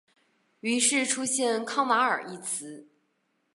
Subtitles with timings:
[0.61, 2.87] 于是出现康瓦尔一词。